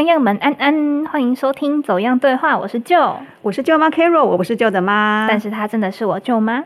[0.00, 6.64] 样样们安安，欢迎收听《走样对话》，我是舅，我是舅妈 Carol，我不是舅的妈，但是她真的是我舅妈。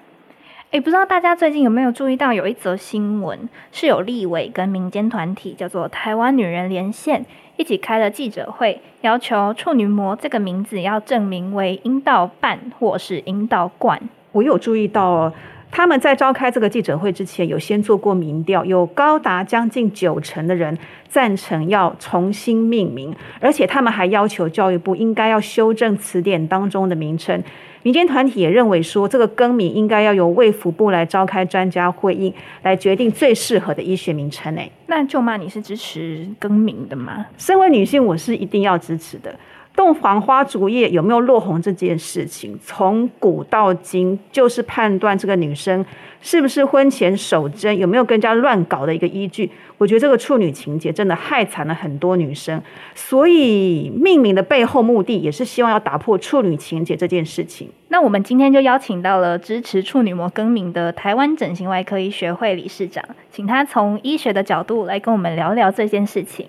[0.70, 7.26] 哎，不知道大家最近有没有注意到，有一则新闻是有立委跟民间团体叫做台湾女人连线
[7.56, 14.00] 一起开了记者会，要求处女膜这个名字要证明为阴道瓣或是阴道冠。
[14.30, 15.32] 我有注意到。
[15.76, 20.78] 他们在召开这个记者会之前，有先做过民调，有高达将近九成的人
[21.08, 27.42] 赞成要重新命名，而且他们还要求教育部应该要修正词典当中的名称。
[27.82, 32.32] 民间团体也认为说，这个更名应该要由卫福部来召开专家会议，
[32.62, 34.54] 来决定最适合的医学名称。
[34.54, 37.26] 诶，那舅妈你是支持更名的吗？
[37.36, 39.34] 身为女性，我是一定要支持的。
[39.76, 45.84] 洞房花烛夜有没有落红这件事情，从古到今就是判断这个女生
[46.20, 49.50] 是不是婚前守贞，有没有跟人家乱搞的一个依据。
[49.76, 52.62] 我觉得这个处女情节真的害惨了很多女生，
[52.94, 57.68] 所以命名的背后目的也是希望要打破处女情节这件事情。
[57.88, 66.46] 那我们今天就邀请到了支持处女膜更名的台湾整形外科医学会理事长，请他从医学的角度来跟我们聊聊这件事情。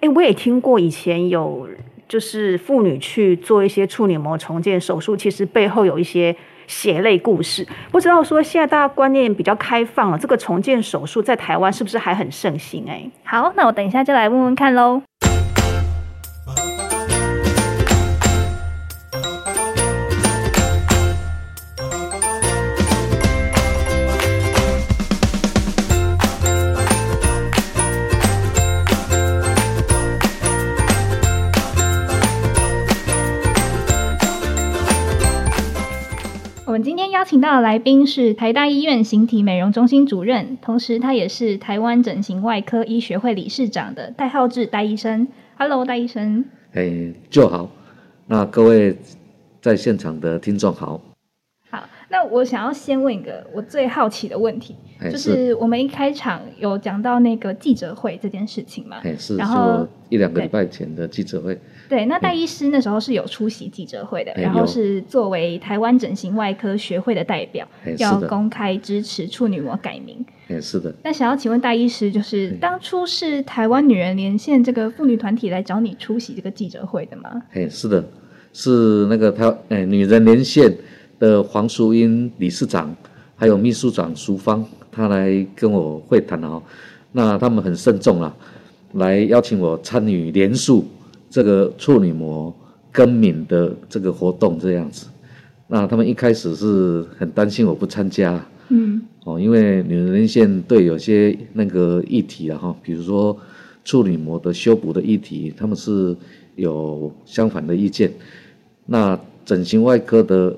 [0.00, 1.68] 哎，我也听过以前有。
[2.08, 6.34] 就是妇女去做一些处女膜重建手术，其实背后有一些
[6.66, 7.66] 血泪故事。
[7.90, 12.84] 不知道说现在大家观念比较开放了，这个重建手术在台湾是不是还很盛行？
[12.88, 15.02] 哎，好，那我等一下就来问问看喽。
[36.84, 45.26] 今天邀请到的来宾是台大医院形体美容中心主任，同时他也是台湾整形外科医学会理事长的戴浩志戴医生。
[45.56, 46.44] Hello，戴医生。
[46.74, 47.70] 哎，就好。
[48.26, 48.94] 那各位
[49.62, 51.00] 在现场的听众好。
[51.70, 54.76] 好，那我想要先问一个我最好奇的问题，
[55.10, 58.98] 就是我们一开场有讲到那个记者会这件事情嘛？
[59.04, 59.38] 哎，是。
[59.38, 61.58] 然后一两个礼拜前的记者会。
[61.88, 67.66] 对，那戴医师那时候是有出席记者会的，然后是作为台湾整形外科学会的代表，
[67.98, 70.24] 要公开支持处女膜改名。
[70.48, 70.94] 哎，是的。
[71.02, 77.42] 那想要请问戴医师，就是当初是台湾女人连线这个妇女团体来找你出席这个记者会的吗？
[77.52, 78.04] 哎，是的，
[78.52, 80.74] 是那个台哎女人连线
[81.18, 82.94] 的黄淑英理事长，
[83.36, 86.62] 还有秘书长淑芳，她来跟我会谈哦。
[87.12, 88.34] 那他们很慎重啊，
[88.94, 90.84] 来邀请我参与联署。
[91.34, 92.54] 这个处女膜
[92.92, 95.08] 更敏的这个活动这样子，
[95.66, 103.36] 那他们一开始是很担心我不参加，嗯，哦，因为女人线对有些那个议题啊哈，比如说
[103.84, 106.16] 处女膜的修补的议题，他们是
[106.54, 108.12] 有相反的意见。
[108.86, 110.56] 那整形外科的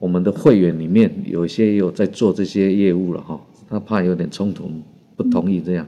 [0.00, 3.40] 我们的会员里面有一些有在做这些业务了哈，
[3.70, 4.68] 他怕有点冲突，
[5.14, 5.86] 不同意这样。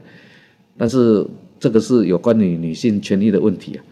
[0.77, 1.27] 但是
[1.59, 3.83] 这个是有关于女性权利的问题啊。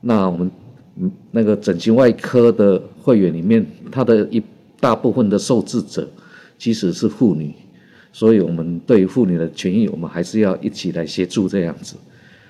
[0.00, 0.50] 那我们
[0.96, 4.42] 嗯那个整形外科的会员里面，他的一
[4.80, 6.08] 大部分的受治者
[6.58, 7.54] 其实是妇女，
[8.12, 11.96] 所以我们对于妇女的权益，我们还是要一起来协助这样子。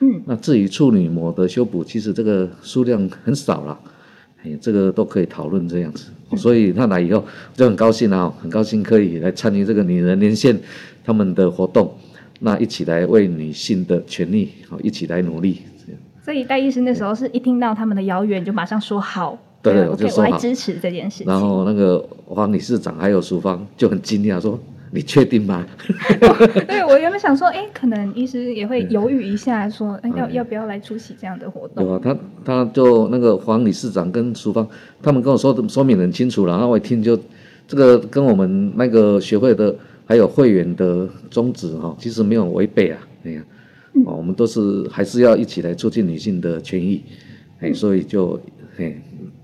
[0.01, 3.79] 嗯，那至于处女膜的修补，其实这个数量很少了，
[4.43, 6.07] 哎，这个都可以讨论这样子。
[6.37, 7.25] 所以他来以后
[7.55, 10.59] 就很高兴啊，很高兴可以来参与这个女人连线
[11.05, 11.93] 他们的活动，
[12.39, 15.59] 那一起来为女性的权利好一起来努力。
[16.25, 21.25] 所以戴医生那时候是一听到他们的邀约，就马上说好，对对，我就说好，支持这件事。
[21.27, 24.59] 然后那个黄理事长还有淑芳就很惊讶说
[24.93, 25.67] ：“你确定吗？”
[26.69, 31.85] 对我原本想说，哎，可能医师也会犹豫一下，说要要不要来出席这样的活动。
[31.85, 34.67] 对啊，他他就那个黄理事长跟淑芳，
[35.03, 37.19] 他们跟我说的说明很清楚了，然后我一听就
[37.67, 43.43] 这个跟我们那个学会的还有会员的宗旨哈，其实没有违背啊，那样。
[44.07, 47.03] 哦，我们都是还是要一起来促进女性的权益，
[47.61, 48.41] 哎，所以就
[48.79, 48.95] 哎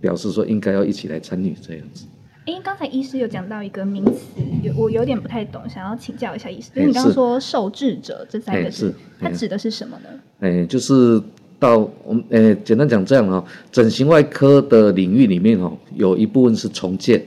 [0.00, 2.06] 表示说应该要一起来参与这样子。
[2.46, 4.20] 哎，刚才医师有讲到一个名词，
[4.62, 6.70] 有我有点不太懂，想要请教一下医师。
[6.74, 10.08] 就是你刚刚说受治者这三个字，它指的是什么呢？
[10.38, 11.20] 哎，就是
[11.58, 17.20] 到我们哎简单讲这样哦，整形外科的领域里面哦，有一部分是重建，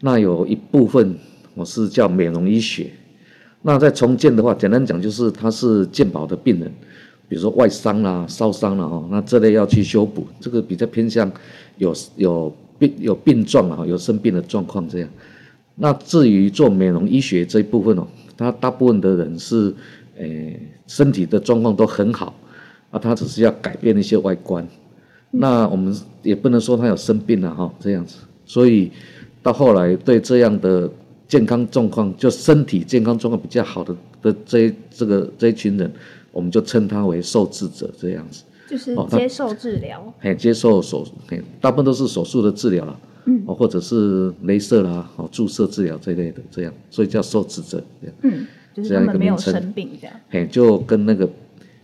[0.00, 1.16] 那有一部分
[1.54, 2.90] 我是叫美容医学。
[3.62, 6.72] 那在重建的话，简单讲就是他是健保的病人，
[7.28, 11.30] 比如说外伤啦、烧伤了哈，那这类要去修补，这个比较偏向
[11.76, 15.08] 有有病有病状啊，有生病的状况这样。
[15.76, 19.74] 那至于做美容医学这一部分哦，他大部分的人是，
[20.16, 22.34] 诶身体的状况都很好，
[22.90, 24.66] 啊，他只是要改变一些外观，
[25.30, 28.90] 那我们也不能说他有生病了哈，这样子，所以
[29.42, 30.90] 到后来对这样的
[31.30, 35.88] 健康状况，就身体健康状况比较好的的这一这个这一群人，
[36.32, 38.42] 我们就称他为受治者这样子。
[38.68, 40.12] 就是接受治疗。
[40.22, 50.16] 哎，接受手，哎，大部分都是手术的治疗了，嗯哦，或者是镭射啦，哦，注射治疗这类的，这样，所以叫受治者，这样，嗯，就是他们没有生病这样。
[50.30, 51.28] 哎，就跟那个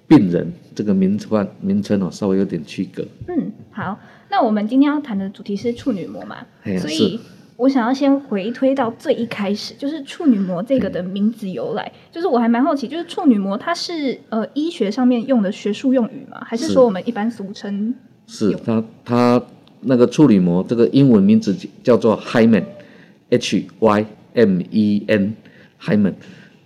[0.08, 3.96] 病人这个名称名称哦稍微有点区隔，嗯，好，
[4.28, 6.36] 那我们今天要谈的主题是处女膜嘛，
[6.80, 7.18] 所以
[7.56, 11.90] 我想要先回推到最一开始，就是处女膜这个的名字由来。
[12.12, 16.38] 就是我还蛮好奇，就是处女膜它是呃医学上面用的学术用语吗？
[16.44, 17.94] 还是是说我们一般俗称？
[18.26, 19.42] 是它它
[19.80, 25.34] 那个处女膜这个英文名字叫做 hymen，H Y M E N
[25.80, 26.14] hymen。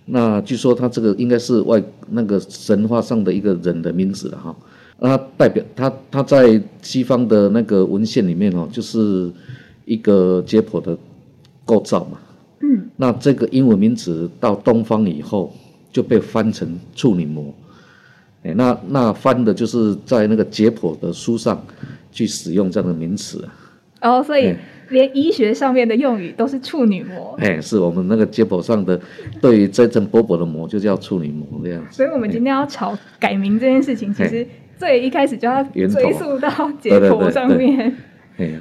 [0.05, 4.53] 那据说它这个应该是外那个神话上的一个人的名字了哈。
[4.99, 9.31] 那它代表它它在西方的那个文献里面哦，就是
[9.91, 10.97] 一个解剖的
[11.65, 12.17] 构造嘛。
[12.61, 15.53] 嗯，那这个英文名字到东方以后
[15.91, 17.53] 就被翻成处女膜。
[18.43, 21.61] 哎，那那翻的就是在那个解剖的书上
[22.09, 23.53] 去使用这样的名词啊。
[24.01, 24.57] 哦，所以哎
[24.89, 27.35] 连医学上面的用语都是处女膜。
[27.39, 28.99] 哎，是我们那个解剖上的
[29.41, 31.83] 对于这层薄薄的膜就叫处女膜这样。
[31.91, 34.47] 所以我们今天要吵改名这件事情，其实
[34.77, 36.49] 最一开始就要追溯到
[36.79, 37.95] 解剖上对对面。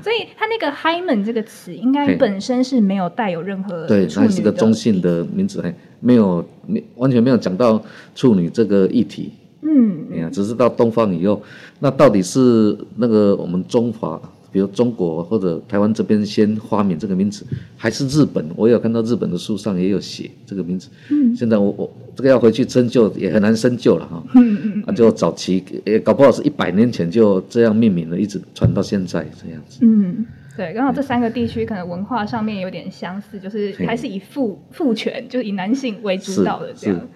[0.03, 7.83] 所以它那个 hymen 这个词，应该本身是没有带有任何对，它是个中性的名字，哎，没有没完全没有讲到
[8.15, 9.33] 处女这个议题。
[9.63, 10.07] 嗯。
[10.13, 11.41] 哎呀，只是到东方以后，
[11.79, 14.21] 那到底是那个我们中华，
[14.52, 18.44] 比如中国或者台湾这边先发明这个名字，还是日本？
[18.56, 20.88] 我有看到日本的书上也有写这个名字。
[21.11, 24.23] 嗯现在我我这个要回去深究也很难深究了哈。
[24.35, 29.79] 嗯嗯啊，就早期也搞不好是一百年前就这样命名了，一直传到现在这样子。
[29.82, 30.26] 嗯，
[30.56, 37.06] 对，刚好这三个地区可能文化上面有点相似，就是嘿还是以父父权，就是以男性为主是导的这样是。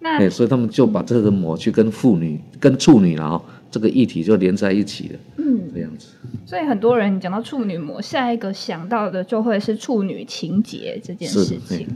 [0.00, 3.40] 那哎，所以他们就把这个抹去跟妇女、跟处女然后
[3.70, 5.61] 这个议题就连在一起了，嗯。
[6.52, 11.88] 所以很多人讲到处女膜，下一个想到的就会是处女情节这件事情。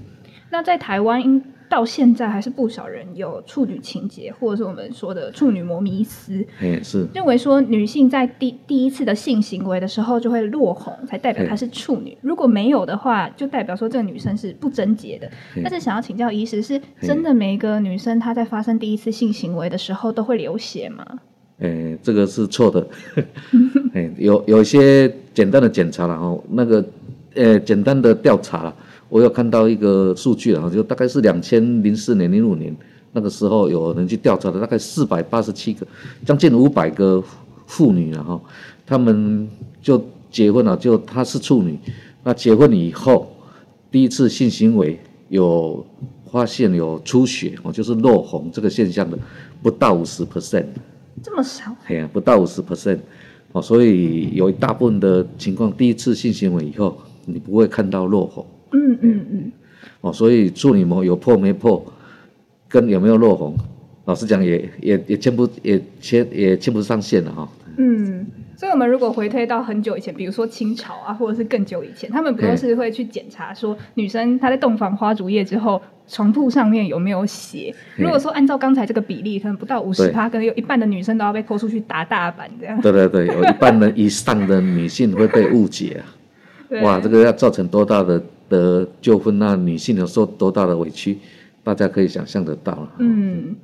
[0.51, 6.43] 那在台湾，应到现在还是不少人有处女情节，或者是我们说的处女膜迷思，
[7.13, 12.17] 认为说女性在第第一次的性行为的时候就会落红，才代表她是处女。
[12.23, 15.31] 如果没有的话，就代表说这个女生是不贞洁的。
[15.63, 21.05] 但是想要请教医师，是真的每一个女生她在发生第一次性行为的时候都会流血吗？
[21.59, 22.87] 哎，这个是错的。
[23.95, 26.85] 哎，有有一些简单的检查了哈，那个
[27.35, 28.77] 呃简单的调查了，
[29.09, 32.77] 我有看到一个数据了哈，就大概是两千零四年、零五年
[33.13, 35.87] 那个时候有人去调查的，大概四百八十七个，
[36.27, 37.23] 将近五百个
[37.67, 38.41] 妇女了哈，
[38.85, 39.49] 他们
[39.81, 41.79] 就结婚了，就她是处女，
[42.23, 43.35] 那结婚以后
[43.91, 45.01] 第一次性行为
[45.31, 45.87] 有
[46.31, 49.19] 发现有出血哦，就是落红这个现象的
[49.63, 50.67] 不到五十 percent。
[51.23, 51.75] 这么少？
[51.87, 52.99] 哎呀，不到五十 percent，
[53.53, 59.53] 哦，所以有一大部分的情况，第一次性行为以后，你不会看到落红，嗯嗯嗯，
[60.03, 61.85] 哦，所以处女膜有破没破，
[62.69, 63.57] 跟有没有落红，
[64.05, 77.75] 老实讲也也也牵不也牵也牵不上线了哈、嗯，所以我们如果回推到很久以前，比如说清朝啊，或者是更久以前，他们不都是会去检查说女生她在洞房花烛夜之后，床铺上面有没有血？
[77.99, 82.81] 嗯如果说按照刚才这个比例，可能不到五十趴，可能有一半的女生都要被拖出去打大板这样。
[82.81, 86.03] 对对对，有一半的以上的女性会被误解
[86.71, 91.19] 啊， 哇，这个要造成多大的的纠纷，那女性有受多大的委屈，
[91.63, 92.93] 大家可以想象得到了。
[92.99, 93.55] 嗯，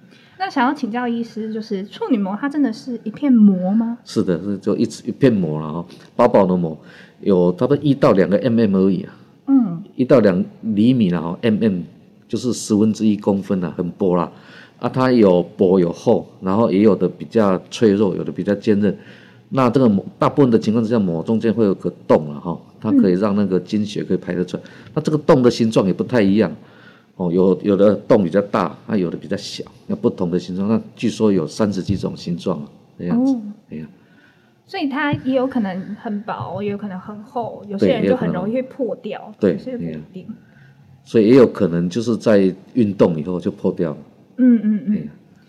[0.44, 3.96] 那想要请教医师，就是处女膜它真的是一片膜吗？
[4.04, 6.76] 是的，是就一一片膜了哈，薄薄的膜，
[7.20, 9.14] 有差不多一到两个 mm 而已啊，
[9.46, 11.84] 嗯一到两厘米了哈，mm
[12.26, 14.32] 就是十分之一公分啊，很薄啦。
[14.80, 18.98] 啊，它有薄有厚，然后也有的比较脆弱，有的比较坚韧。
[19.50, 24.62] 那这个膜大部分的情况之下，膜中间会有个洞了哈，它可以让那个经血可以排得出来。
[24.92, 26.50] 那这个洞的形状也不太一样，
[27.22, 33.86] 哦，有有的洞比较大，那有的比较小，那不同的形状，那据说有三十几种形状啊，这样子哦，哎呀。
[34.64, 40.26] 所以它也有可能很薄，也有可能很厚，有些对人就很容易会破掉，对有些人不一定。
[41.04, 43.98] 所以也有可能就是在运动以后就破掉了。
[44.38, 45.08] 嗯嗯嗯。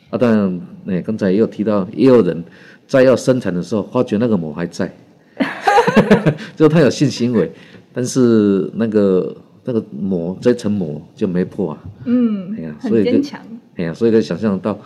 [0.09, 2.43] 啊，当然，哎，刚才也有提到，也有人
[2.85, 4.91] 在要生产的时候，发觉那个膜还在，
[6.57, 7.49] 就他有性行为，
[7.93, 9.33] 但是那个
[9.65, 13.41] 那个膜这层膜就没破啊，嗯，哎呀所以就坚强。
[13.75, 14.77] 哎呀，所以可以想象得到，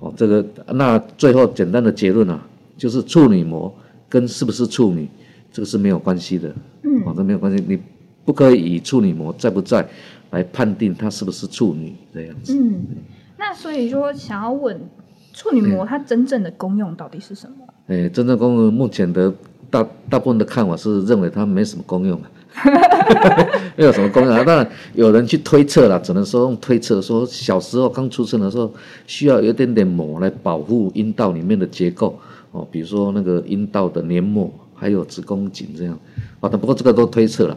[0.00, 2.44] 哦，这个那最后简单的结论啊，
[2.76, 3.72] 就是处女膜
[4.08, 5.08] 跟是不是处女，
[5.52, 6.48] 这个是没有关系的。
[6.82, 7.78] 嗯哦，这没有关系，你
[8.24, 9.86] 不可以以处女膜在不在
[10.30, 12.56] 来判定她是不是处女这样子。
[12.58, 12.84] 嗯，
[13.38, 14.80] 那所以说想要问
[15.32, 17.56] 处女膜它真正的功用到底是什么？
[17.86, 19.32] 诶，真正功用目前的
[19.70, 22.30] 大大部分的看法是认为它没什么功用啊，
[23.76, 24.44] 没有什么功能啊。
[24.44, 28.72] 当然有人去推测了，只能说用推测说小时候刚出生的时候
[29.06, 32.18] 需要有一点点膜来保护阴道里面的结构
[32.52, 35.98] 哦，比如说那个阴道的黏膜还有子宫颈这样
[36.40, 36.48] 啊。
[36.50, 37.56] 但不过这个都推测了。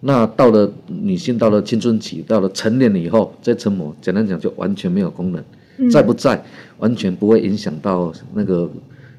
[0.00, 6.44] 那到了女性到了青春期，到了成年以后，这层膜简单讲就完全没有功能，在不在
[6.78, 8.70] 完全不会影响到那个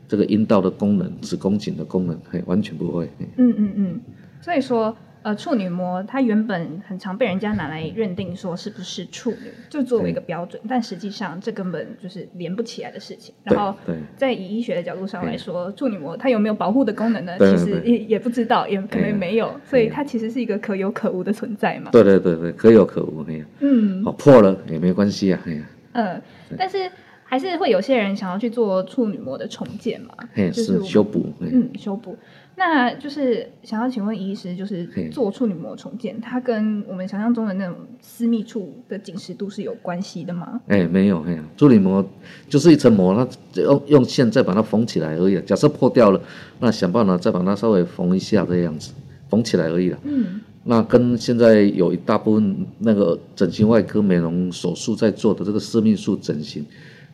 [0.07, 3.09] 这个阴道的功能、子宫颈的功能，嘿，完全不会。
[3.37, 3.99] 嗯嗯嗯，
[4.39, 4.95] 所以说，
[5.27, 13.35] 呃，处女膜它原本很常被人家拿来认定说是不是处女，就作为一个标准，但实际上这根本就是连不起来的事情。
[13.43, 13.75] 然后，
[14.15, 17.37] 在以医学的角度上来说，处女膜它有没有保护的功能呢？
[17.39, 21.91] 其实也也不知道，也可能没有，所以它其实是一个可有可无的存在嘛。
[21.91, 24.05] 对对对对，可有可无，嘿呀，嗯。
[24.05, 26.21] 好破了也没关系啊，哎呀，嗯，
[26.57, 26.89] 但是
[27.25, 32.17] 还是会有些人想要去做处女膜的重建嘛，嘿就是修补，嗯，修补。
[32.59, 40.59] 那就是想要请问医师，就是做处女膜重建，它跟我们想象中的那种私密处的紧实度是有关系的吗？
[40.67, 42.03] 哎，没有，哎呀，处女膜
[42.49, 45.43] 就是一层膜，它用用线再把它缝起来而已啊。
[45.45, 46.19] 假设破掉了，
[46.59, 48.91] 那想办法再把它稍微缝一下这样子，
[49.29, 49.99] 缝起来而已了。
[50.03, 56.65] 嗯那跟现在有一大部分那个整形外科美容手术在做的这个私密处整形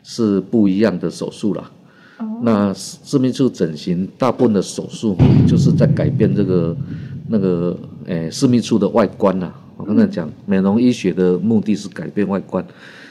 [0.02, 1.70] 是不一样的手术啦。
[2.18, 5.16] 哦那私私密处整形大部分的手术
[5.46, 6.76] 就是在改变这个
[7.28, 9.52] 那个诶私密处的外观呐。
[9.76, 12.64] 我刚才讲，美容医学的目的是改变外观，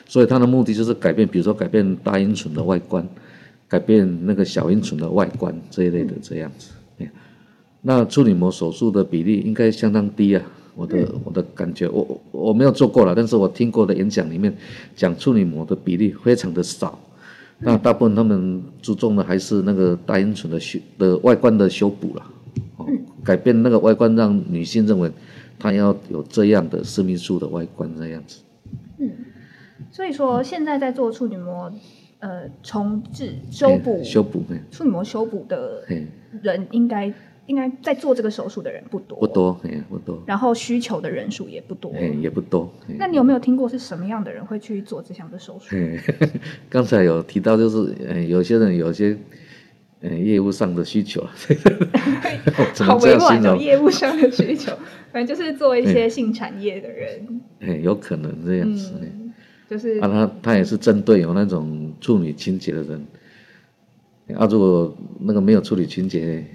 [0.07, 3.05] 所以它的目的就是改变，比如说改变大阴唇的外观，
[3.67, 6.69] 改变那个小阴唇的外观这一类的这样子。
[6.99, 7.11] 哎
[7.81, 10.41] 那处女膜手术的比例应该相当低啊，
[10.73, 14.55] 我的、我的感觉，我我我没有做过了，但是我听过的演讲里面
[14.95, 16.97] 讲处女膜的比例非常的少，
[17.63, 22.23] 那大部分他们注重的还是那个大阴唇的修的外观的修补了，
[22.77, 22.85] 哦，
[23.23, 25.11] 改变那个外观，让女性认为
[25.57, 28.41] 她要有这样的私密处的外观这样子。
[28.97, 29.09] 嗯。
[29.91, 31.71] 所以说现在在做处女膜
[32.19, 34.59] 呃重置修补嘿修补，嘿。
[34.71, 35.83] 处女膜修补的，
[36.41, 37.13] 人，应该
[37.45, 41.91] 应该在做这个手术的人不多，不，多，哎，不多，然后需求的人数也不多。
[41.93, 42.71] 哎，也不多。
[42.97, 45.67] 那你有没有听过是什么样的人会去做这项的手术？
[45.69, 45.99] 嘿，
[46.69, 49.17] 刚才有提到，就是呃，有些人有些
[50.01, 51.21] 呃业务上的需求，
[52.79, 54.71] 好委婉哦，样形容，业务上的需求，
[55.11, 58.93] 反正就是做一些性产业的人，哎，有可能这样子。
[59.01, 59.33] 嗯，
[59.69, 63.05] 就是啊，他他也是针对有那种处女情节的人，
[64.35, 66.45] 啊，如果那个没有处女情节，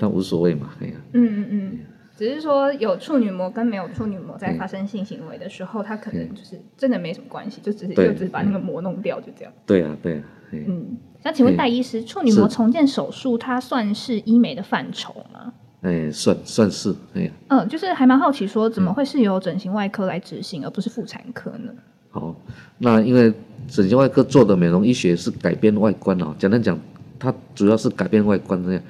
[0.00, 1.78] 他无所谓嘛，哎呀，嗯嗯嗯，
[2.16, 9.52] 只是说有处女膜跟没有处女膜在发生性行为的时候，它可能就是真的没什么关系，就只是就只是把那个膜弄掉，就这样。
[9.66, 15.52] 对啊，对啊，哎，嗯，那请问戴医师，处女膜重建手术它算是医美的范畴吗？
[15.82, 21.72] 哎，算算是，哎呀，嗯，就是还蛮好奇，说怎么会是由整形外科来执行，而不是妇产科呢？
[22.10, 22.34] 好，
[22.78, 23.32] 那因为
[23.68, 26.78] 整形外科做的美容医学是改变外观哦，简单讲，
[27.18, 28.82] 它主要是改变外观这样。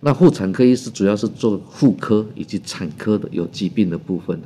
[0.00, 4.40] 那妇产科医师主要是做妇科以及产科的有疾病的部分。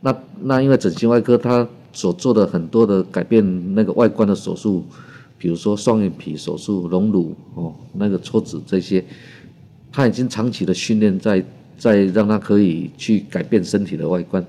[0.00, 4.84] 那那因为整形外科他所做的很多的改变那个外观的手术，
[5.36, 9.04] 比如说双眼皮手术、隆乳哦，那个抽脂这些，
[9.90, 11.44] 他已经长期的训练在
[11.76, 14.44] 在让他可以去改变身体的外观，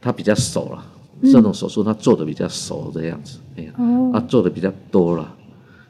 [0.00, 0.84] 他比较熟了。
[1.24, 5.34] 这种手术他做的比较熟这样子，哎呀，哦他做的比较多了，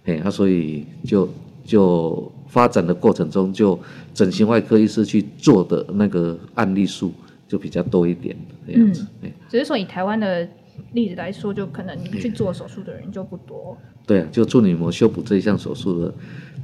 [0.04, 1.26] 哎，啊，所以就
[1.64, 3.78] 就发展的过程中，就
[4.12, 7.12] 整形外科医师去做的那个案例数
[7.48, 10.46] 就比较多一点这样子，哎、只是说以台湾的
[10.92, 13.76] 例子来说，就可能去做手术的人就不多。
[14.06, 16.12] 对啊，就处女膜修补这一项手术的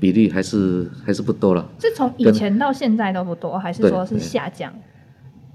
[0.01, 1.71] 比例还是还是不多了。
[1.79, 4.73] 是从以前到现在都不多，还是对说是下降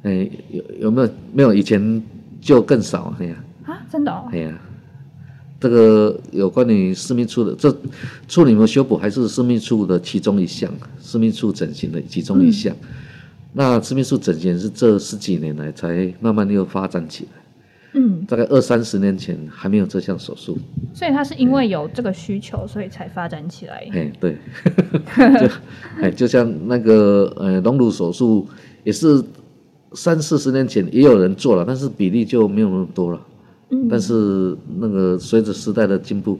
[0.04, 2.02] 哎，有有没有没有以前
[2.40, 3.14] 就更少？
[3.20, 3.36] 哎呀，
[3.66, 3.82] 啊？
[3.90, 4.62] 真的哦哎，呀，
[5.64, 7.74] 这个有关于私密处的这
[8.28, 12.76] 处理膜修补还是私密处的其中一项，私密处整形的其中一项。
[13.54, 17.42] 那私密处整形是这十几年来才慢慢又发展起来，
[17.94, 20.58] 嗯，大概二三十年前还没有这项手术。
[20.94, 23.88] 所以它是因为有这个需求，所以才发展起来。
[23.94, 24.38] 哎，对，
[25.40, 25.48] 就
[26.02, 28.46] 哎，就像那个呃隆乳手术，
[28.84, 29.24] 也是
[29.94, 33.22] 三四十年前也有人做了，但是比例就没有那么多了。
[33.74, 36.40] 嗯但是那个随着时代的进步，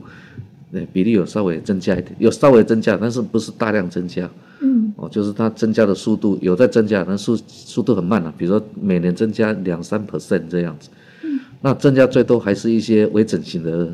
[0.70, 4.30] 对，比例有稍微增加一点，有稍微增加，但是不是大量增加。
[4.60, 10.88] 嗯，哦，就是它增加的速度有在增加，但速速度很慢了、比如说每年增加两三 percent 这样子。
[11.24, 13.92] 嗯，那增加最多还是一些微整形的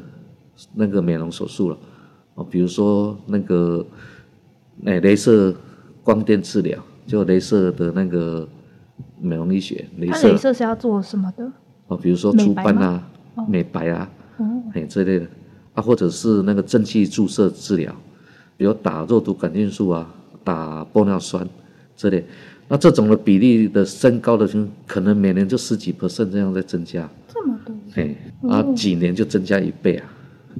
[0.75, 1.79] 那个美容手术了。
[2.35, 3.85] 哦，比如说那个，
[4.85, 5.55] 哎，镭射
[6.05, 8.47] 光电治疗，就镭射的那个
[9.21, 11.51] 美容医学，镭它射镭射是要做什么的？
[11.89, 13.10] 哦，比如说除斑啊、哦
[13.49, 15.27] 美白啊，哦，哎之类的。
[15.73, 17.95] 啊，或者是那个针剂注射治疗，
[18.57, 21.49] 比如打肉毒杆菌素啊，打玻尿酸
[21.97, 22.25] 之类。
[22.67, 24.49] 那这种的比例的升高的，
[24.85, 27.73] 可能每年就十几 percent 这样在增加，这么多。
[27.95, 28.15] 哎，
[28.49, 30.13] 啊，几年就增加一倍啊，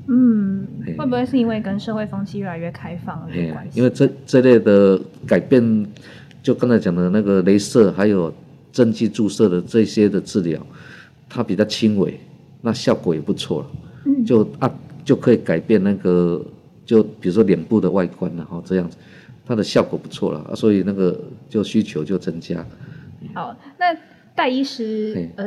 [0.07, 3.79] 嗯嘿，会不会是因为跟社会风气越来越开放而哎呀有关系？
[3.79, 5.87] 因为这这类的改变，
[6.41, 8.33] 就刚才讲的那个镭射还有
[8.71, 10.65] 针剂注射的这些的治疗，
[11.29, 12.19] 它比较轻微，
[12.61, 13.67] 那效果也不错了。
[14.07, 14.73] 嗯就啊
[15.05, 16.45] 就可以改变那个，
[16.87, 18.97] 就比如说脸部的外观然后这样子，
[19.45, 22.65] 它的效果不错了，啊所以那个就需求就增加。
[23.35, 23.97] 好，那
[24.35, 25.47] 戴医师，呃，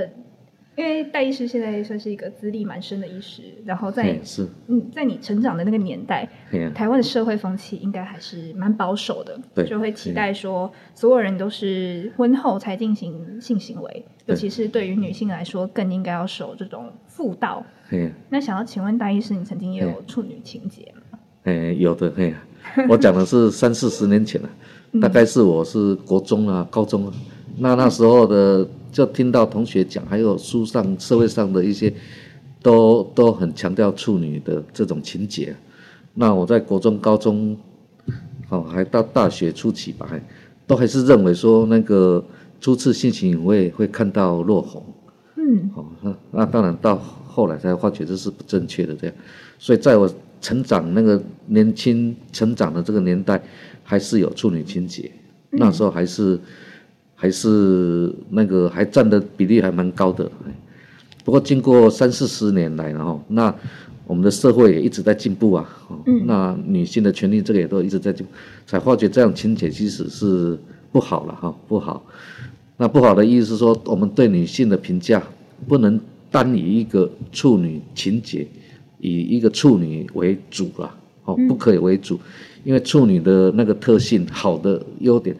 [0.75, 4.19] 因为戴医师现在算是一个资历蛮深的医师，然后在
[4.67, 6.27] 嗯，在你成长的那个年代，
[6.73, 17.63] 台湾的社会风气应该还是蛮保守的，对就会期待说所有人都是婚后才进行性行为，尤其是对于女性来说，更应该要守这种妇道。
[18.29, 21.19] 那想要请问戴医师，你曾经也有嘿处女情节吗？
[21.43, 22.43] 哎有的哎呀，
[22.89, 24.49] 我讲的是三四十年前了，
[24.99, 27.13] 大概是我是国中啊、高中啊，
[27.59, 31.91] 那那时候的就听到同学讲，还有书上、社会上的一些，
[32.61, 35.53] 都都很强调处女的这种情节。
[36.13, 37.57] 那我在国中、高中，
[38.49, 40.23] 哦，还到大学初期吧，还
[40.67, 42.23] 都还是认为说那个
[42.61, 44.85] 初次性行为会看到落红。
[45.35, 49.15] 嗯哦，那那当然到后来才发觉这是不正确的，这样，
[49.57, 50.07] 所以在我
[50.39, 53.41] 成长那个年轻成长的这个年代，
[53.83, 55.11] 还是有处女情节，
[55.49, 56.39] 那时候还是
[57.23, 60.29] 还是那个还占的比例还蛮高的。
[60.45, 60.51] 哎
[61.23, 63.55] 不过经过三四十年来，然后那
[64.05, 68.31] 我们的社会也一直在进步啊，哦嗯那女性的权利这个也都一直在进步，
[68.67, 70.59] 才发觉这样情节其实是
[70.91, 72.05] 不好了哈，不好。
[72.75, 75.23] 那不好的意思是说，我们对女性的评价
[75.65, 75.97] 不能
[76.29, 78.45] 单以一个处女情节，
[78.99, 80.93] 以一个处女为主了，
[81.23, 82.19] 哦，不可以为主，
[82.65, 85.33] 因为处女的那个特性，好的优点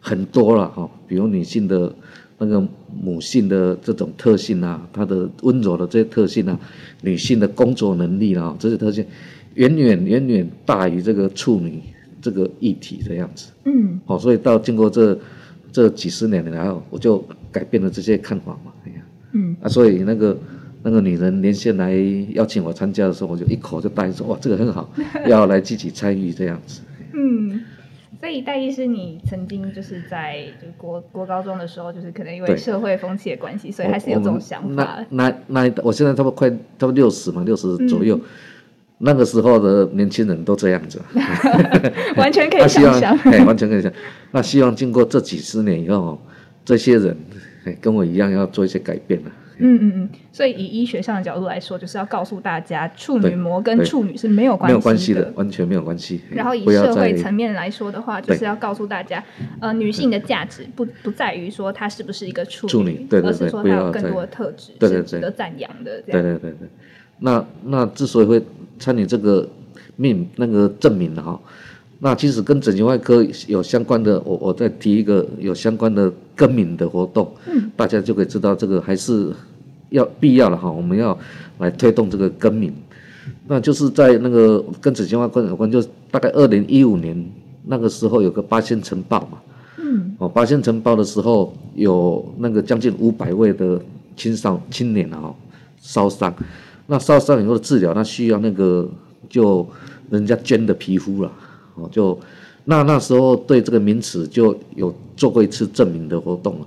[0.00, 1.92] 很多了哈，比如女性的
[2.38, 2.66] 那个
[3.02, 6.58] 母性的这种特性啊，她的温柔的这些特性啊，
[7.02, 9.04] 女性的工作能力啊，这些特性，
[9.54, 11.82] 远远远远大于这个处女
[12.22, 13.50] 这个议题这样子。
[13.64, 15.18] 嗯哦，所以到经过这
[15.72, 18.72] 这几十年来后，我就改变了这些看法嘛。
[18.86, 18.96] 哎呀，
[19.32, 20.38] 嗯，啊，所以那个
[20.82, 21.92] 那个女人连线来
[22.34, 24.88] 邀请我参加的时候，我就一口就答应说，哇，这个很好，
[25.26, 26.80] 要来积极参与这样子。
[27.12, 27.60] 嗯，
[28.20, 35.28] 所以戴医师，你曾经就是在就国国高中的时候，就是可能因为社会风气的关系，所以还是有这种想法那。
[35.48, 38.18] 那那，我现在差不多快差不多六十嘛，六十嗯左右。
[39.00, 41.00] 那个时候的年轻人都这样子，
[42.18, 43.16] 完全可以 想象。
[43.30, 43.92] 哎，完全可以想。
[44.32, 46.20] 那希望经过这几十年以后，
[46.64, 47.16] 这些人
[47.64, 49.30] 哎跟我一样要做一些改变了。
[49.58, 55.32] 嗯嗯嗯，所以以医学上的角度来说，就是要告诉大家，处女膜跟处女是没有关没有关系的的，。
[55.34, 56.20] 完全没有关系。
[56.30, 59.22] 然后以社会层面来说的话，就是要告诉大家，
[59.60, 66.00] 呃，女性的价值不不在于说她是不是一个处处女对对而是说她有更多的特质对对对是值得赞扬的。
[66.02, 66.68] 对，对对对，
[67.18, 68.42] 那那之所以会
[68.78, 69.48] 参与这个
[69.96, 71.40] 命那个证明的哈，
[72.00, 79.32] 那其实跟整形外科有相关的，我我再提一个有相关的更名的活动，嗯，大家就可以知道这个还是
[79.90, 81.18] 要必要了哈，我们要
[81.58, 82.72] 来推动这个更名，
[83.48, 87.28] 那就是在那个跟整形外科有关，就大概二零一五年
[87.66, 89.38] 那个时候有个八仙城报嘛，
[89.78, 90.14] 嗯。
[90.18, 93.80] 哦，八仙城报的时候有那个将近五百位的
[94.16, 95.34] 青少青年啊、哦，
[95.80, 96.32] 烧伤，
[96.86, 98.88] 那烧伤以后的治疗，那需要那个
[99.28, 99.66] 就
[100.10, 101.32] 人家捐的皮肤了，
[101.80, 102.18] 哦，就
[102.64, 106.66] 那那时候对这个名词就有做过一次证明的活动了。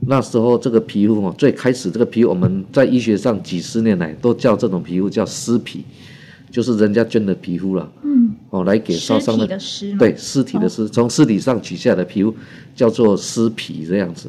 [0.00, 5.82] 那时候这个皮肤哦，最开始这个皮肤我们在医学上几十年来都叫这种皮肤叫尸皮，
[6.50, 9.46] 就是人家捐的皮肤了，嗯，哦，来给烧伤的
[9.98, 12.34] 对，尸体的尸，从尸体上取下来的皮肤
[12.74, 14.28] 叫做尸皮这样子。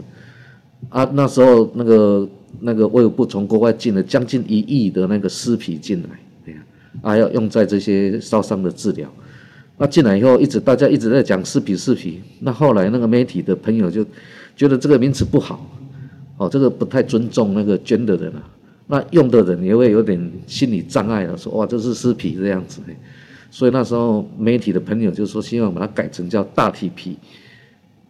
[0.87, 2.29] 啊，那时候那个
[2.61, 6.09] 那个卫福部从国外进了将近一亿的那个尸皮进来，
[6.45, 6.59] 对呀，
[7.01, 9.11] 啊要用在这些烧伤的治疗。
[9.77, 14.03] 那进来以后，一直大家一直在讲尸皮尸皮，那后来那个媒体的朋友就
[14.55, 15.69] 觉得这个名词不好，
[16.37, 18.43] 哦，这个不太尊重那个捐的人了、
[18.87, 22.81] 那用的人也会有点心理障碍了，说哇这是尸皮这样子，
[23.51, 27.15] 所以那时候媒体的朋友就说希望把它改成叫大体皮，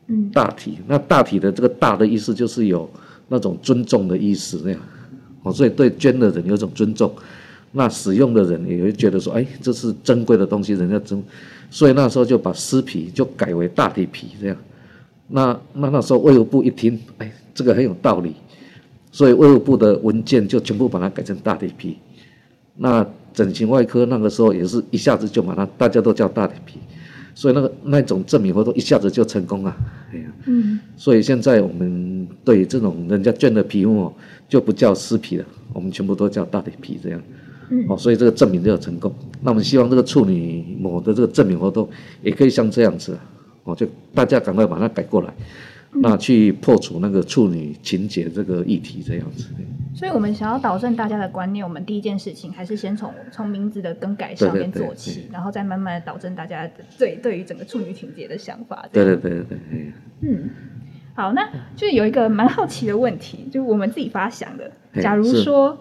[0.07, 2.89] 嗯，大体，那大体的这个大的意思就是有
[3.27, 4.79] 那种尊重的意思那样，
[5.43, 7.13] 哦，所以对捐的人有种尊重，
[7.73, 11.21] 那使用的人也会觉得说，哎，这是珍贵的东西，人家珍，
[11.69, 14.57] 所以那时候就把尸皮就改为大体皮这样，
[15.27, 18.33] 那那那时候卫务部一听，哎，这个很有道理。
[19.09, 21.97] 所以卫务部的文件就全部把它改成大体皮，
[22.75, 23.03] 那
[23.33, 26.77] 整形外科那个时候也是一下子就把它大家都叫大体皮，
[27.33, 29.75] 所以那个那种证明活动一下子就成功了，
[30.13, 34.13] 哎呀，嗯，所以现在我们对这种人家捐的皮肤哦，
[34.47, 37.19] 就不叫尸皮了，我们全部都叫大体皮这样，
[37.69, 39.13] 嗯，哦，所以这个证明就有成功。
[39.41, 41.89] 那我们希望这个处女膜的这个证明活动
[42.21, 43.17] 也可以像这样子，
[43.63, 45.33] 哦，就大家赶快把它改过来。
[45.99, 49.47] 那去破除那个处女情节这个议题，这样子。
[49.95, 58.85] 所以，我们想要导正大家的观念，我们第一件事情还是先从从名字的更改上面做起，然后再慢慢的导正大家对对于整个处女情节的想法。
[58.91, 59.93] 对对对对对。
[60.21, 60.49] 嗯，
[61.15, 64.69] 好，那就是有一个蛮好奇的问题，就是我们自己发想的。
[65.01, 65.75] 假如说，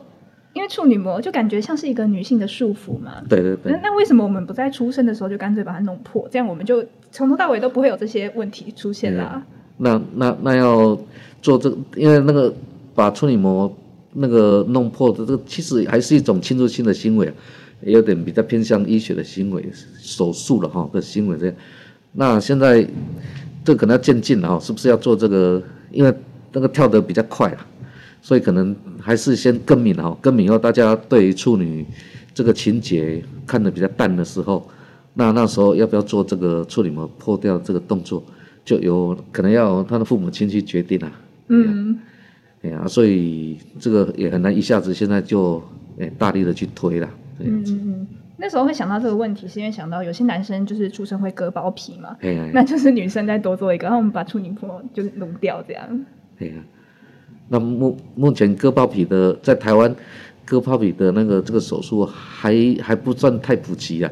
[0.56, 3.22] 因为处女膜就感觉像是一个女性的束缚嘛。
[3.28, 3.72] 对对对。
[3.72, 6.26] 那那为什么我们不在出生的时候就干脆把它弄破？
[6.32, 9.44] 这样我们就从头到尾都不会有这些问题出现啦。
[9.76, 10.98] 那那那要
[11.42, 12.50] 做这个，因为那个
[12.94, 13.70] 把处女膜
[14.14, 17.30] 那个弄破的，这个其实还是一种侵入性的行为，
[17.82, 19.62] 有点比较偏向医学的行为，
[19.98, 21.54] 手术了哈的行为这样。
[22.12, 22.88] 那现在
[23.62, 25.62] 这可能要渐进了哈，是不是要做这个？
[25.92, 26.12] 因为
[26.52, 27.66] 那个跳得比较快啊，
[28.22, 28.74] 所以可能
[29.06, 31.86] 还是先更名哈，更名后大家对于处女
[32.34, 34.68] 这个情节看得比较淡的时候，
[35.14, 38.20] 那那时候要不要做这个处女膜破掉这个动作？
[38.64, 41.12] 就有可能要他的父母亲去决定啊，
[41.46, 41.96] 嗯，
[42.62, 45.62] 哎呀，所以这个也很难一下子现在就
[46.00, 48.06] 哎大力的去推了，嗯嗯嗯，
[48.38, 52.16] 那时候会想到这个问题，是因为想到有些男生就是出生会割包皮嘛，
[52.52, 56.04] 那就是女生再多做一个，然后我们把处女膜就是弄掉这样。
[56.36, 56.54] 对呀，
[57.48, 59.94] 那目目前割包皮的在台湾
[60.44, 64.10] 割包皮的那个这个手术还还不算太普及啊，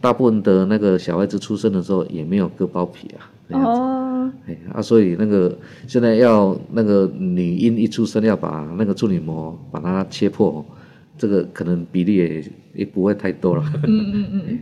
[0.00, 3.30] 大部分的那个小孩子出生的时候也没有割包皮啊。
[3.52, 5.52] 哦，哎啊，所以那个
[5.88, 10.64] 现在要那个女婴一出生要把那个处女膜把它切破，
[11.18, 13.64] 这个可能比例也也不会太多了。
[13.82, 14.58] 嗯嗯嗯。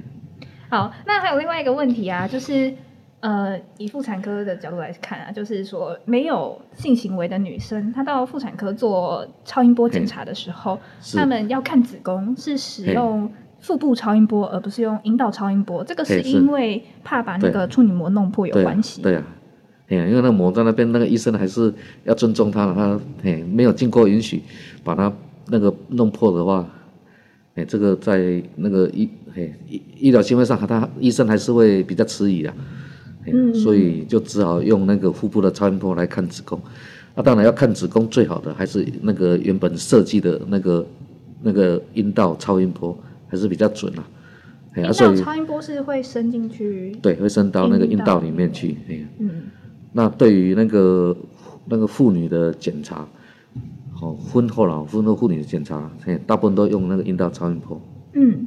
[0.71, 2.73] 好，那还有另外一个问题啊，就是
[3.21, 10.79] 呃，以妇产科的角度来看啊，就是说没有性行为的女生，她到妇产科做超音波检查的时候，
[11.15, 13.31] 她们要看子宫是使用。
[13.61, 19.03] 腹部超音波，而不是用阴道超音波，这个是因为怕把那个处女膜弄破有关系。
[19.03, 19.23] 对呀，
[19.89, 24.41] 哎呀，因为那膜在那边，那个医生还是要尊重她的，他哎没有经过允许
[24.85, 25.13] 把它
[25.49, 26.65] 那个弄破的话，
[27.57, 32.55] 哎，这个在那个医哎医医疗行为上，他医生还是会比较迟疑的，
[33.33, 36.61] 嗯，所以就只好用那个腹部的超音波来看子宫。
[37.15, 40.87] 那当然要看子宫，最好的还是那个原本设计的那个
[41.43, 42.97] 那个阴道超音波。
[43.31, 44.09] 还是比较准啊，
[44.73, 48.75] 哎呀，所以超音波是会伸进去，对，会伸到那个阴道里面去，
[49.19, 49.31] 嗯，
[49.93, 51.15] 那对于那个
[51.67, 53.07] 那个妇女的检查，
[54.01, 57.79] 哦，婚后了，婚后妇女的检查，嘿，大部分都用那个阴道超音波，
[58.15, 58.47] 嗯，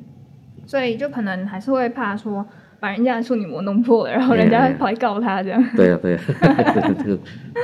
[0.65, 2.43] 所以就可能还是会怕说
[2.81, 6.19] 把人家的处女膜弄破了，然后人家跑来告他这样，对呀对呀，
[6.97, 7.19] 这个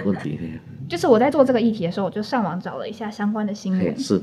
[0.06, 0.39] 问题，
[0.88, 4.21] 就是我在做这个议题的时候，我就上网找了一下相关的新闻，是。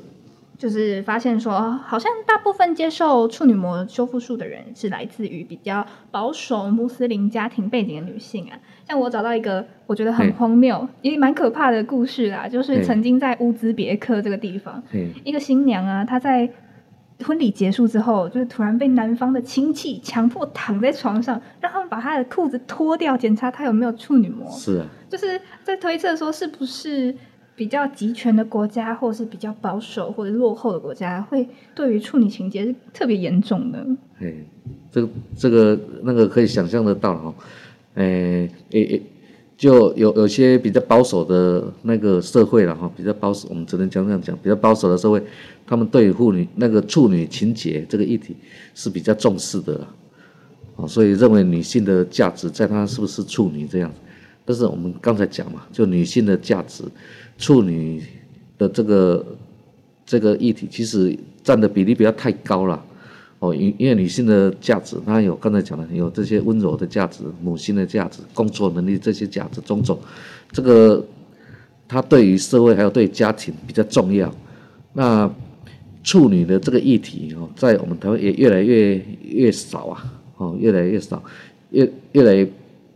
[0.57, 8.57] 就是发现说，好像大部分接受处女膜修复术的人是来自于比较保守穆斯林家庭背景的女性啊。
[8.89, 14.81] 像我找到一个我觉得很荒谬也蛮可怕的故事啊，就是曾经在乌兹别克这个地方，
[15.25, 16.49] 一个新娘啊，她在
[17.21, 24.51] 婚礼结束之后，就是突然被男方的亲戚强迫躺在床上，让他们把他的裤子脱掉，检查他有没有处女膜。
[24.51, 27.15] 是啊，就是在推测说是不是。
[27.57, 33.79] 比较集权的国家，或是比较保守或者落后的国家，会对于处女情节是特别严重的。
[34.19, 34.35] 哎，
[34.91, 37.35] 这个这个那个可以想象得到哈，
[37.95, 39.01] 哎诶，
[39.57, 45.23] 就有有些比较保守的那个社会了哈，比较保守，我们只能讲这样讲，比较保守的社会，
[45.67, 48.35] 他们对妇女那个处女情节这个议题
[48.75, 49.87] 是比较重视的，
[50.77, 53.93] 啊，所以认为女性的价值在她是不是处女这样。
[54.45, 56.85] 但是我们刚才讲嘛，就女性的价值。
[57.37, 58.01] 处女
[58.57, 59.27] 的这个
[60.07, 62.85] 这个议题，其实占的比例不要太高了
[63.45, 69.99] 哦，因因为女性的价值，她有刚才讲的有这些温柔的价值、母性的价值、工作能力这些价值种种，
[70.51, 71.05] 这个
[71.87, 74.33] 她对于社会还有对家庭比较重要，
[74.95, 75.31] 那
[76.03, 81.23] 处女的这个议题哦，在我们台湾也越来越越少啊，哦，越来越少，
[81.71, 82.35] 越越来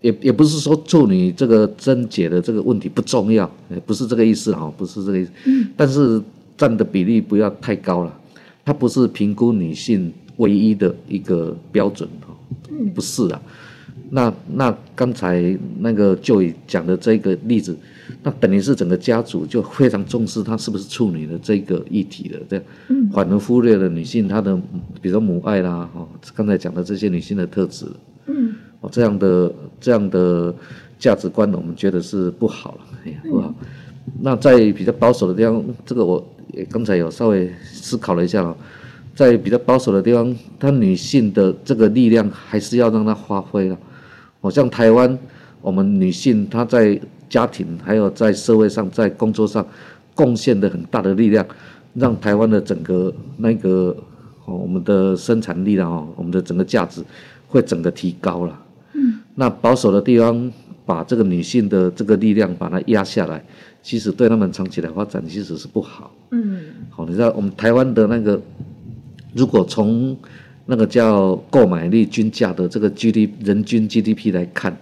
[0.01, 3.51] 也也不是说处女这个贞洁的这个问题不重要，
[3.85, 5.31] 不是这个意思哈，不是这个意思。
[5.47, 5.69] 嗯。
[5.77, 6.23] 但是
[6.57, 8.21] 占的比例不要太高了，
[8.65, 12.35] 它不是评估女性唯一的一个标准哦，
[12.95, 13.41] 不是啊。
[14.11, 17.77] 那那刚才那个就讲的这个例子，
[18.23, 22.65] 那等于是整个家族就非常重视她是不是处女的这个议题了，这样，
[23.13, 24.59] 反而忽略了女性她的，
[25.03, 27.85] 比如母爱啦，哦，刚才讲的这些女性的特质，
[28.27, 30.55] 嗯，哦，这样的这样的
[30.99, 33.55] 价值观，我们觉得是不好了，哎呀，不好。
[34.23, 38.57] 那在比较保守的地方，这个我也刚才有稍微思考了一下哦，
[39.19, 43.77] 在比较保守的地方，她女性的这个力量还是要让她发挥了。
[44.41, 45.19] 好像台湾，
[45.61, 46.97] 我们女性她在
[47.29, 49.67] 家庭还有在社会上，在工作上
[50.15, 51.45] 贡献的很大的力量，
[51.95, 53.97] 让台湾的整个那个
[54.45, 57.03] 哦，我们的生产力量哦，我们的整个价值
[57.49, 58.57] 会整个提高了。
[58.93, 59.19] 嗯。
[59.35, 60.49] 那保守的地方
[60.87, 63.45] 把这个女性的这个力量把它压下来，
[63.83, 66.15] 其实对他们长期的发展其实是不好。
[66.31, 66.61] 嗯。
[66.89, 68.41] 好，你知道我们台湾的那个，
[69.35, 70.17] 如果从
[70.67, 74.77] 那个叫购买力均价的这个 G D 人均 G D P 来看，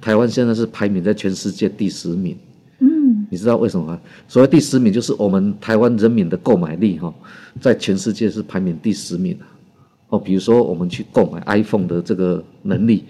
[0.00, 2.36] 台湾现在是排名在全世界第十名。
[2.80, 4.00] 嗯，你知道为什么吗？
[4.28, 7.14] 所谓第十名，就是我们台湾人民的购买力哈，
[7.60, 9.38] 在全世界是排名第十名
[10.08, 13.04] 哦，比如说我们去购买 iPhone 的这个能力。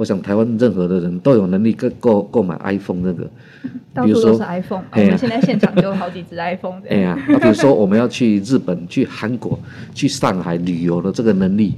[0.00, 3.30] 我想台湾任何的人都有能力购购购买 iPhone 那个，
[3.92, 4.82] 到处都是 iPhone。
[4.92, 6.80] 我们现在现场就有好几只 iPhone。
[6.88, 9.60] 哎呀，那比如说我们要去日本、 去韩国、
[9.92, 11.74] 去上海旅游的这个能力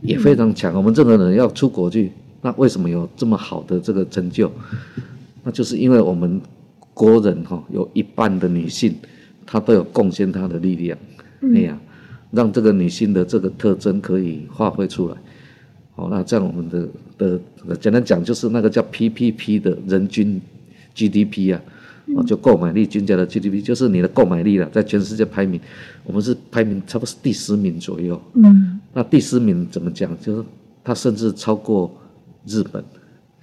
[0.00, 0.72] 也非常强。
[0.74, 4.48] 我们任何人要出国去，那为什么有这么好的这个成就？
[5.42, 6.40] 那就是因为我们
[6.94, 8.94] 国人哈有一半的女性，
[9.44, 10.96] 她都有贡献她的力量。
[11.56, 11.76] 哎呀，
[12.30, 15.16] 让这个女性的这个特征可以发挥出来。
[15.96, 16.86] 好，那这样我们的
[17.18, 17.38] 的
[17.80, 20.40] 简单讲就是那个叫 PPP 的人均
[20.94, 21.60] GDP 啊，
[22.16, 25.60] 啊，就购买力均价的 GDP，就是你的购买力了，在全世界排名，
[26.04, 28.20] 我们是排名差不多是第十名左右。
[28.34, 30.10] 嗯，那第十名怎么讲？
[30.20, 30.44] 就是
[30.84, 31.90] 它甚至超过
[32.46, 32.82] 日本，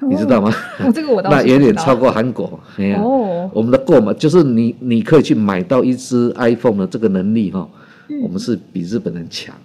[0.10, 0.54] 你知道吗？
[0.80, 2.60] 哦，这个我 那远远超过韩国。
[2.78, 7.68] 哎呀，哦，我们的购买就是你你可以去买到一只 iPhone 的这个能力哈，
[8.22, 9.56] 我们是比日本人强。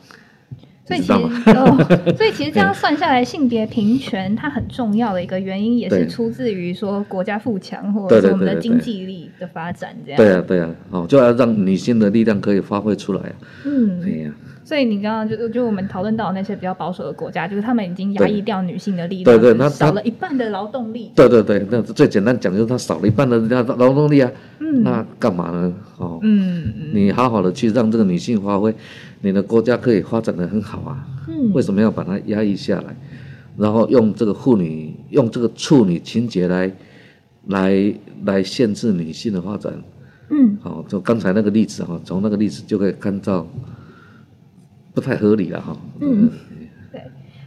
[0.88, 1.76] 所以其实哦，
[2.16, 10.16] 所以其实这样算下来，性别平权它很重要的一个原因，也是出自于说国家富强或者是我们的经济力的发展这样。
[10.16, 13.32] 对啊，对啊，哦，就要让女性的力量可以发挥出来啊。
[13.66, 14.30] 嗯，对呀。
[14.68, 21.10] 所以你刚刚就就我们讨论到那些比较保守的国家，就是他们已经压抑掉女性的力量，对对，那少了一半的劳动力。
[21.14, 24.30] 对对对，那最简单讲就是他少了一半的劳劳动力啊。
[24.58, 24.82] 嗯。
[24.82, 25.72] 那干嘛呢？
[25.96, 26.18] 哦。
[26.22, 26.90] 嗯嗯。
[26.92, 28.74] 你好好的去让这个女性发挥。
[29.22, 32.94] 你的国家可以发展的很好啊，嗯，为什么要把它压抑下来？
[33.56, 36.70] 然后用这个妇女、用这个处女情节来、
[37.46, 37.94] 来、
[38.26, 39.72] 来限制女性的发展？
[40.28, 43.46] 嗯，好，就刚才那个例子哈，从那个例子就可以看到
[44.98, 45.76] 不太合理了哈。
[46.00, 46.28] 嗯，
[46.90, 47.00] 对。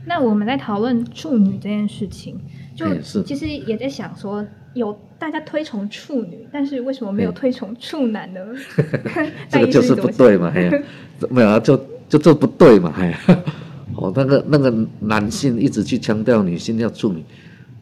[0.05, 2.39] 那我们在讨论处女这件事情，
[2.73, 2.85] 就
[3.23, 8.39] 其实也在想说，有大家推崇处女，但是为什么没有推崇处男呢？
[9.49, 10.71] 这个就是不对嘛，哎呀。
[11.29, 13.19] 没有啊，就就这不对嘛，哎，
[13.95, 17.21] 哦，那个那个男性一直去强调女性要处女，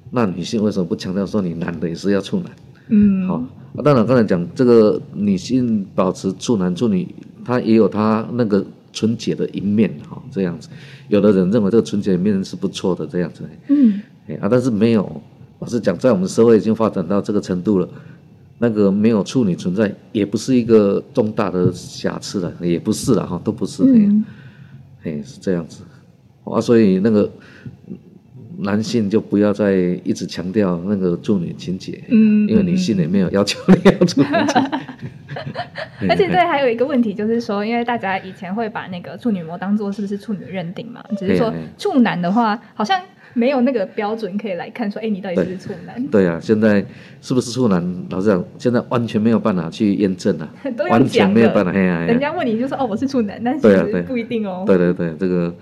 [0.09, 2.51] 那女性为什么不强调说你男的也是要处男？
[2.89, 3.41] 嗯，好，
[3.83, 7.07] 当然刚才讲这个女性保持处男处女，
[7.45, 8.65] 她也有她那个
[8.99, 10.67] 纯洁的一面，哈，这样子，
[11.07, 15.21] 有的人认为这个纯洁一面是不错的，这样子，嗯，哎啊，但是没有，
[15.59, 17.87] 老实讲，在我们社会已经发展到这个程度了。
[18.61, 24.25] 那个没有处女存在，也不是一个重大的瑕疵了，也不是了哈，都不是那样，
[25.03, 25.81] 哎，是这样子，
[26.43, 27.31] 啊，所以那个
[28.57, 34.27] 男性就不要再一直强调那个处女情节，嗯，因为女性也没有要求你要处女。
[36.09, 42.99] 而且对，还有一个问题就是说，因为大家以前会把那个处女膜当做是不是处女认定嘛，只是说处男的话，好像。
[43.35, 46.03] 没有那个标准可以来看，说，哎，你到底是不是处男？
[46.07, 46.83] 对啊，现在
[47.21, 47.79] 是不是处男？
[48.09, 50.49] 老实讲，现在完全没有办法去验证啊，
[50.89, 51.71] 完全没有办法。
[51.71, 54.63] 人家问你就说，哦，我是处男，但是不一定哦。
[54.65, 55.53] 对对对，这个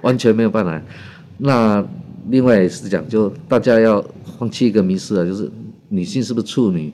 [0.00, 0.80] 完全没有办法。
[1.36, 1.84] 那
[2.30, 4.02] 另外是讲，就大家要
[4.38, 5.50] 放弃一个迷思啊，就是
[5.90, 6.90] 女性是不是处女，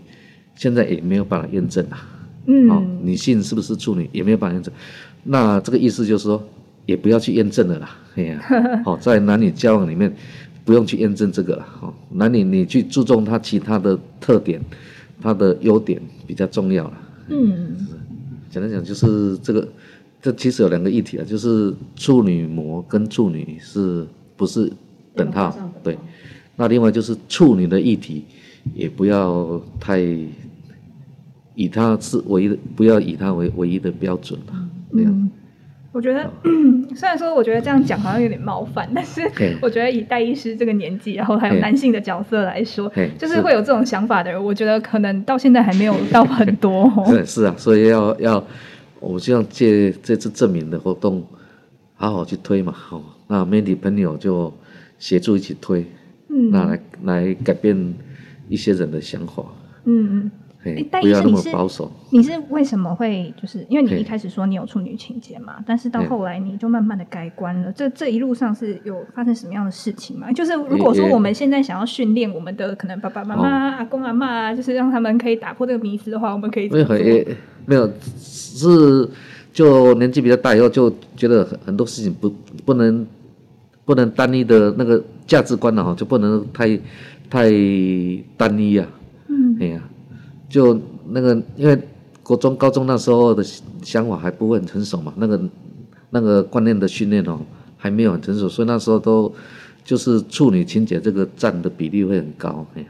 [0.57, 2.05] 现在也没有办法验证啊。
[2.49, 2.69] 嗯。
[2.69, 4.75] 哦，女性是不是处女也没有办法验证。
[5.23, 6.43] 那这个意思就是说。
[6.89, 10.11] 也不要去验证了啦，哎呀，好， 在男女交往里面，
[10.65, 14.59] 不用去验证这个了，好，男女你去注重他其他的特点，
[15.21, 16.93] 他的优点比较重要了。
[17.29, 17.77] 嗯，
[18.51, 19.69] 简单讲就是这个，
[20.23, 24.73] 这其实有两个议题啊，就是处女膜跟处女是不是
[25.15, 25.55] 等号？
[25.85, 25.99] 对。
[26.57, 28.25] 那另外就是处女的议题，
[28.73, 30.03] 也不要太
[31.59, 34.55] 以他是唯一的，不要以他为唯一的标准啊。
[34.93, 35.29] 嗯，
[35.91, 36.31] 我觉得
[36.95, 39.29] 虽然说我觉得这样讲好像有点冒犯，但是
[39.61, 46.89] 我觉得以戴医师这个年纪，然后还有男性的角色来说，就是会有这种想法的人，我觉得可能到现在还没有到很多。
[47.11, 48.45] 对，是啊，所以要要，
[49.01, 51.27] 我希望借这次证明的活动，
[51.97, 52.73] 好好去推嘛。
[52.73, 54.55] 好，那媒体朋友就
[55.01, 55.85] 协助一起推。
[56.29, 57.95] 嗯，那来来改变
[58.49, 59.43] 一些人的想法。
[59.85, 60.31] 嗯嗯，
[60.65, 61.91] 哎，不要那么保守。
[62.11, 65.57] 你是为什么会就是因为你一开始说你有处女情节嘛？
[65.67, 67.73] 但是到后来你就慢慢的改观了。
[67.73, 70.33] 这这一路上是有发生什么样的事情吗？
[70.33, 76.87] 就是如果说我们现在想要训练我们的可能爸爸妈妈、阿公阿妈，就是让他们可以打破这个迷思的话，我们可以没有
[77.67, 79.09] 没有是
[79.53, 82.33] 就年纪比较大以后就觉得很很多事情不
[82.65, 83.07] 不能。
[83.85, 86.79] 不能单一的那个价值观了哈，就不能太
[87.31, 87.51] 太
[88.37, 88.87] 单一呀。
[89.29, 89.83] 嗯，哎呀，
[90.49, 90.79] 就
[91.11, 91.79] 那个，因为
[92.23, 93.45] 国中、高中那时候的
[93.83, 95.41] 想法还不会很成熟嘛，那个
[96.11, 97.39] 那个观念的训练哦
[97.77, 99.33] 还没有很成熟，所以那时候都
[99.85, 102.67] 就是处女情节这个占的比例会很高。
[102.75, 102.89] 哎呀，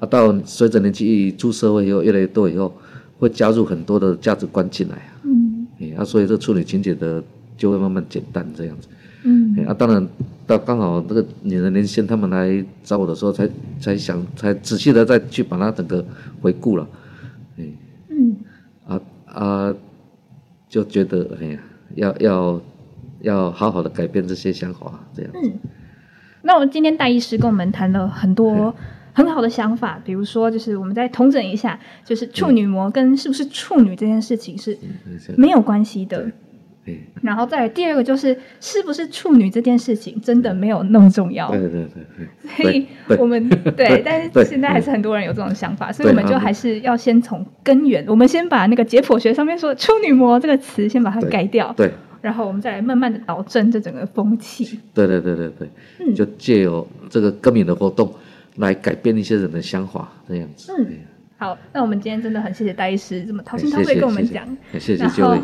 [0.00, 2.72] 啊，到随着年纪出社会以后越来越多以后，
[3.18, 5.10] 会加入很多的价值观进来啊。
[5.24, 7.22] 嗯，哎，啊，所以这处女情节的
[7.56, 8.88] 就会慢慢减淡这样子。
[9.24, 10.06] 嗯，啊，当然，
[10.46, 13.48] 到刚好这个女人连线他们来找我的时候，才
[13.80, 16.04] 才想，才仔细的再去把它整个
[16.42, 16.86] 回顾了，
[17.56, 17.72] 嗯，
[18.08, 18.36] 嗯，
[18.86, 19.74] 啊啊，
[20.68, 21.58] 就觉得哎呀，
[21.94, 22.60] 要要
[23.20, 25.32] 要好好的改变这些想法，这样。
[25.34, 25.52] 嗯，
[26.42, 28.74] 那我们今天戴医师跟我们谈了很多
[29.14, 34.76] 很好的想法，比如说，就是我们再统整一下，就是处女膜跟是不是处女这件事情是
[35.38, 36.30] 没有关系的。
[37.22, 41.50] 然后再第二个就是是不是处女这件事情真的没有那么重要？
[41.50, 42.64] 对对对对。
[42.64, 42.86] 所以
[43.18, 54.78] 我们 对，但是现在还是很多人有这种想法，所以我们就还是要先从根源，我们先把那个解剖学上面说“处女膜”这个词先把它改掉，对，然后我们再来慢慢的导正这整个风气。
[54.92, 55.68] 对对对对对，
[56.00, 58.12] 嗯，就借由这个更名的活动
[58.56, 60.72] 来改变一些人的想法，这样子。
[60.78, 60.86] 嗯，
[61.38, 64.44] 好，那我们今天真的很谢谢戴医师这么掏心掏肺跟我们讲，
[64.78, 65.38] 谢谢各位。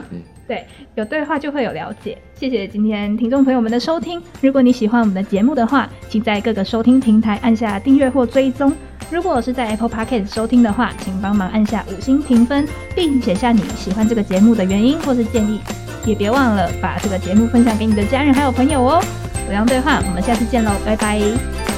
[0.51, 2.19] 对，有对话就会有了解。
[2.35, 4.21] 谢谢今天听众朋友们的收听。
[4.41, 8.73] 如果你喜欢我们的节目的话，请在各个收听平台按下订阅或追踪。
[9.13, 15.61] 如果是在 Apple Podcast 收听的话，请帮忙按下五星评分，并写下你喜欢这个节目的原因或是建议。
[16.05, 19.01] 也别忘了把这个节目分享给你的家人还有朋友哦。
[19.47, 21.69] 我让对话，我们下次见喽，拜拜。